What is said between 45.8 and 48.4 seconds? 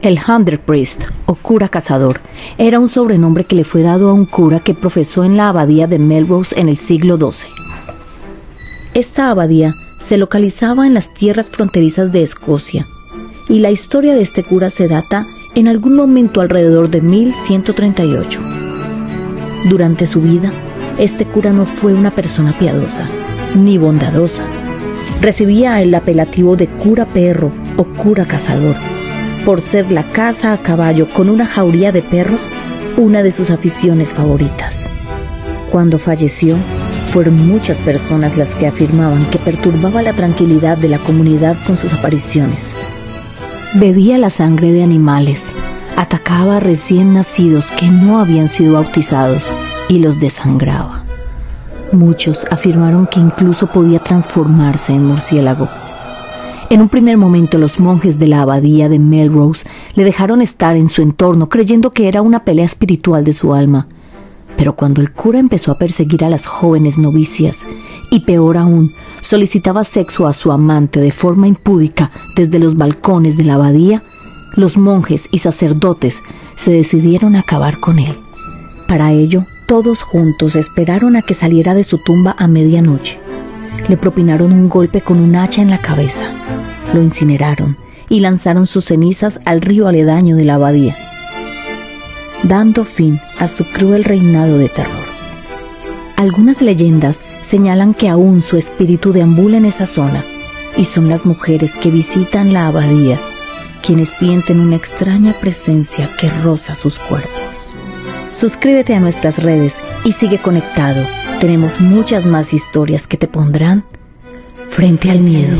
atacaba a recién nacidos que no